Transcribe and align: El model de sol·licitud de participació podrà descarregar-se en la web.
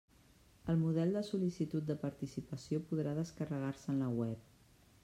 El 0.73 0.79
model 0.83 1.13
de 1.17 1.21
sol·licitud 1.27 1.87
de 1.91 1.97
participació 2.07 2.81
podrà 2.89 3.15
descarregar-se 3.21 3.97
en 3.97 4.07
la 4.07 4.11
web. 4.23 4.53